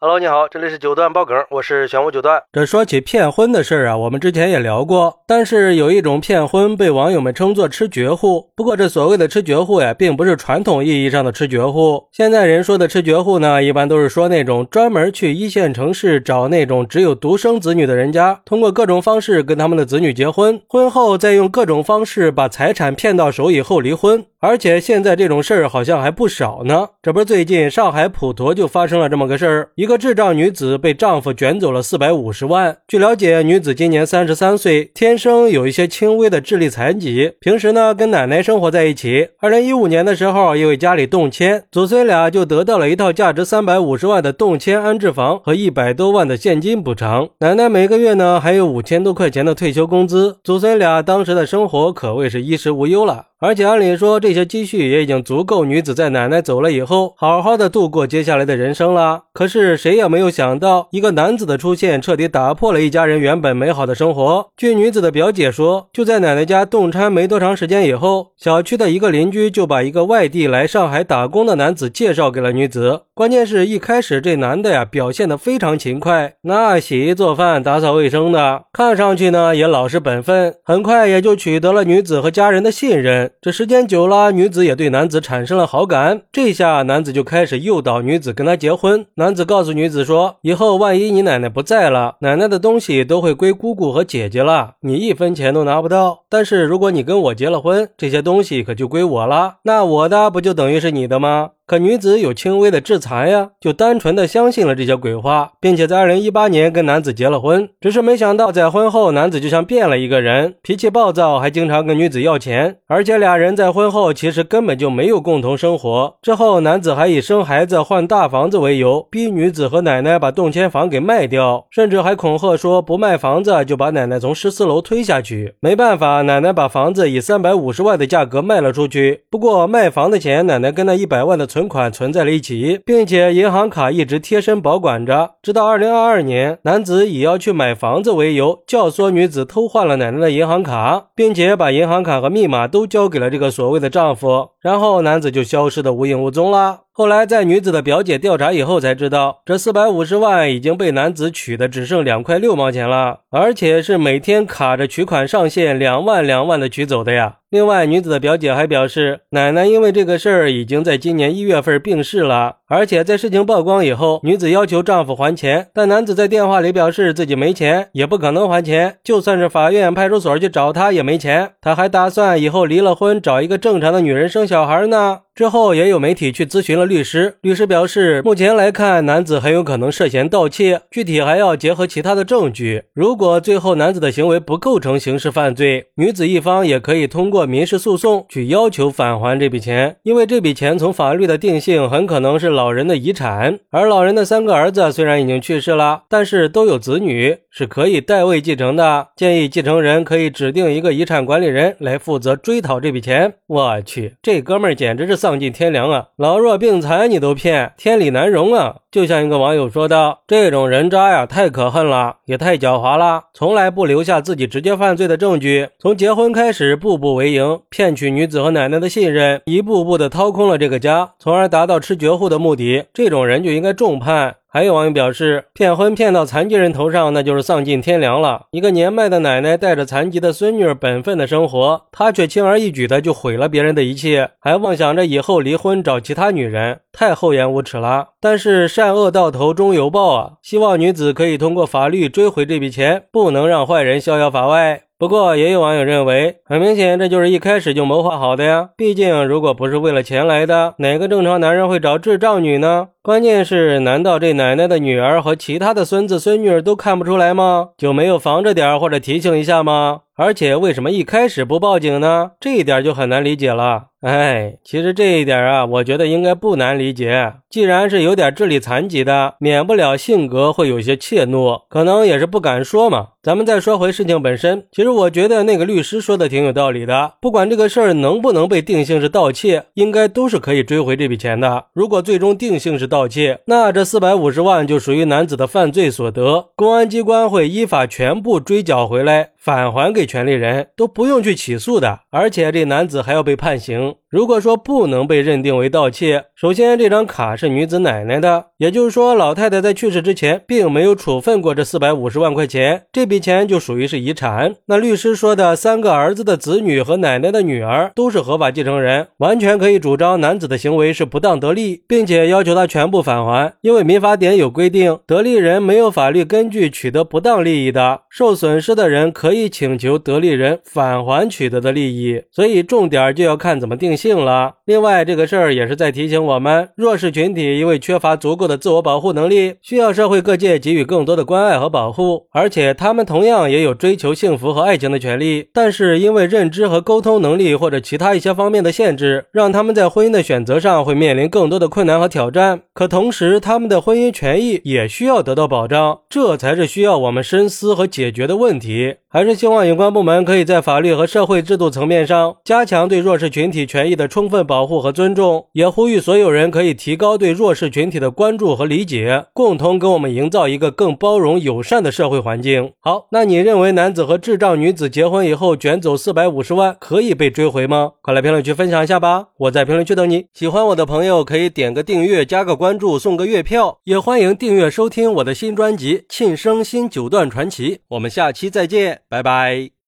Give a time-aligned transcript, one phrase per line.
[0.00, 2.40] Hello，你好，这里是九段爆梗，我是玄武九段。
[2.52, 8.48] 这说起骗婚的事儿啊，我们之前也聊过，但是有一种骗婚被网友们称作吃绝户。
[8.54, 12.06] 不过这所谓的吃绝户呀，并不是传统意义上的吃绝户。
[12.12, 24.24] 现在人说的吃绝户呢，一般都是说那种专门去一线城市找那种只有独生子女的人家，通过各种方式跟他们的子女结婚，婚后再用各种方式把财产骗到手以后离婚。
[24.40, 26.86] 而且现在这种事儿好像还不少呢。
[27.02, 32.76] 这不是最近上海普陀就发生了这么个事儿，一一个智障女子被丈夫卷走了四百五十万。
[32.86, 39.30] 据了解，女子今年三十三岁，天生有一些轻微的智力残疾，平时呢跟奶奶生活在一起。
[39.40, 47.30] 二零一五年的时候，因为家里动迁，祖孙俩就得到了一套价值三百五十万的动迁安置房和一百多万的现金补偿。
[47.38, 53.24] 奶奶每个月呢还有五千多块钱的退休工资，祖孙俩当时的生活可谓是衣食无忧了。
[53.40, 59.22] 而且按理说，这些积蓄也已经足够女子在奶奶走了以后，好好的度过接下来的人生了。
[59.32, 64.48] 可是谁也没有想到，一个男子的出现，彻底打破了一家人原本美好的生活。
[64.56, 73.02] 据女子的表姐说，就在奶奶家动迁没多长时间以后，小区的一个邻居就把一个外地来上海打工的男子介绍给了女子。
[73.14, 83.32] 关键是一开始这男的呀，表现的非常勤快，那洗衣做饭、打扫卫生的，看上去呢也老实本分，很快也就取得了女子和家人的信任。
[83.40, 86.22] 这时间久了，女子也对男子产生了好感。
[86.32, 89.06] 这下男子就开始诱导女子跟他结婚。
[89.14, 96.20] 男子告诉女子说：“以后万一你奶奶不在了，奶奶的东西都会归姑姑和姐姐了，你一分钱都拿不到。
[96.28, 107.68] 但是如果你跟我结了婚，这些东西可就归我了，那我的不就等于是你的吗？”可女子有轻微的致残呀，就单纯的相信了这些鬼话，并且在二零一八年跟男子结了婚。
[107.78, 112.76] 只是没想到，在婚后，男子就像变了一个人，脾气暴躁，还经常跟女子要钱。
[112.86, 116.16] 而且俩人在婚后其实根本就没有共同生活。
[116.22, 125.56] 之后，男子还以生孩子、换大房子为由，逼女子和奶奶把动迁房给卖掉，甚至还恐吓说不卖房子就把奶奶从十四楼推下去。
[125.60, 129.24] 没办法，奶奶把房子以三百五十万的价格卖了出去。
[129.30, 131.57] 不过卖房的钱，奶奶跟那一百万的存。
[131.58, 146.82] 存款存在了一起，并且银行卡一直贴身保管着，直到二零二二年，男子以要去买房子为由，教唆女子偷换了奶奶的银行卡，并且把银行卡和密码都交给了这个所谓的丈夫，然后男子就消失的无影无踪了。
[146.98, 157.36] 后来在女子的表姐调查以后才知道，这四百五十万已经被男子取的只剩两块六毛钱了，而且是每天卡着取款上限两万两万的取走的呀。
[157.50, 171.52] 另外，女子的表姐还表示，奶奶因为这个事儿已经在今年一月份病逝了，而且在事情曝光以后，女子要求丈夫还钱，但男子在电话里表示自己没钱，也不可能还钱，就算是法院、派出所去找他也没钱。
[171.62, 175.20] 他还打算以后离了婚，找一个正常的女人生小孩呢。
[175.34, 182.82] 之后也有媒体去咨询了律师，律师表示，目前来看，男子很有可能涉嫌盗窃，具体还要结合其他的证据。
[182.92, 199.06] 如果最后男子的行为不构成刑事犯罪，女子一方也可以通过民事诉讼去要求返还这笔钱，因为这笔钱从法律的定性很可能是老人的遗产，而老人的三个儿子虽然已经去世了，但是都有子女，是可以代位继承的。
[199.14, 203.34] 建议继承人可以指定一个遗产管理人来负责追讨这笔钱。
[203.46, 205.38] 我去，这哥们儿简直是丧。
[205.38, 206.06] 尽天良啊！
[206.16, 208.78] 老弱病残你都骗，天理难容啊！
[208.90, 215.68] 就像一个网友说道：“这种人渣呀，太可恨了，也太狡猾了，从来不留下自己直接犯罪的证据。
[215.78, 222.86] 从结婚开始，步步为营，骗取女子和奶奶的信任，一步步的掏空了这个家，从而达到吃绝户的目目的。
[222.94, 228.46] 这种人就应该重判。”还有网友表示，骗婚骗到残疾人头上，那就是丧尽天良了。
[228.50, 238.08] 一个年迈的奶奶带着残疾的孙女本分的生活，她却轻而易举的就毁了别人的一切，还妄想着以后离婚找其他女人，太厚颜无耻了。
[238.18, 240.32] 但是善恶到头终有报啊！
[240.42, 244.87] 希望女子可以通过法律追回这笔钱，不能让坏人逍遥法外。
[244.98, 248.70] 不过，也有网友认为，很明显，这就是一开始就谋划好的呀。
[248.76, 252.88] 毕竟，如果不是为了钱来的，哪个正常男人会找智障女呢？
[253.00, 257.68] 关键是，难道这奶奶的女儿和其他的孙子孙女儿都看不出来吗？
[257.78, 260.00] 就没有防着点或者提醒一下吗？
[260.18, 262.32] 而且，为什么一开始不报警呢？
[262.40, 263.84] 这一点就很难理解了。
[264.00, 267.34] 哎，其实这一点啊，我觉得应该不难理解。
[267.48, 273.08] 既然是有点智力残疾的，免不了性格会有些怯懦，可能也是不敢说嘛。
[273.22, 277.14] 咱们再说回事情本身，其实我觉得那个律师说的挺有道理的。
[277.20, 281.66] 不管这个事儿能不能被定性是盗窃，应该都是可以追回这笔钱的。
[281.72, 292.00] 如果最终定性是盗窃，那这四百五十万就属于男子的犯罪所得，公安机关会依法全部追缴回来，返还给权利人，都不用去起诉的。
[292.10, 293.94] 而且这男子还要被判刑。
[294.08, 304.54] 如果说不能被认定为盗窃，首先这张卡是女子奶奶的，也就是说老太太在去世之前并没有处分过这四百五十万块钱，这笔钱就属于是遗产。
[304.68, 313.52] 那律师说的三个儿子的子女和奶奶的女儿都是合法继承人，完全可以主张男子的行为是不当得利，并且要求他全部返还。
[313.60, 322.22] 因为民法典有规定，得利人没有法律根据取得不当利益的，受损失的人可以请求得利人返还取得的利益。
[322.30, 323.98] 所以重点就要看怎么定。
[323.98, 324.54] 性了。
[324.64, 332.26] 另外，这个事儿也是在提醒我们，弱势群体因为缺乏足够的自我保护能力，需要社会各界给予更多的关爱和保护。
[332.30, 335.48] 而且，他们同样也有追求幸福和爱情的权利。
[335.52, 342.60] 但是，因为认知和沟通能力或者其他一些方面的限制，让他们在婚姻的选择上会面临更多的困难和挑战。
[342.72, 348.96] 可同时，他们的婚姻权益也需要得到保障，这才是需要我们深思和解决的问题。
[349.10, 362.72] 还是希望有关关部门可以在法律和社会制度层面上加强对弱势群体权益的充分保护和尊重，也呼吁所有人可以提高对弱势群体的关注和理解，共同给我们营造一个更包容友善的社会环境。
[362.80, 367.92] 好，那你认为男子和智障女子结婚以后卷走四百五十万可以被追回吗？
[368.02, 369.28] 快来评论区分享一下吧！
[369.38, 370.26] 我在评论区等你。
[370.34, 377.76] 喜欢我的朋友可以点个订阅，加个关注，送个月票，也欢迎订阅收听我的新专辑《庆生新九段传奇》。
[377.88, 379.00] 我们下期再见。
[379.08, 379.70] 拜拜。